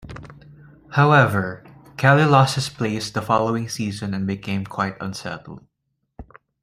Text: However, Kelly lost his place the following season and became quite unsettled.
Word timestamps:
However, 0.93 1.63
Kelly 1.95 2.23
lost 2.25 2.55
his 2.55 2.69
place 2.69 3.11
the 3.11 3.21
following 3.21 3.69
season 3.69 4.15
and 4.15 4.25
became 4.25 4.65
quite 4.65 4.97
unsettled. 4.99 5.63